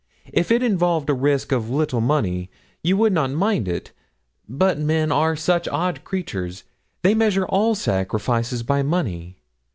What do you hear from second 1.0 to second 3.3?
a risk of a little money, you would not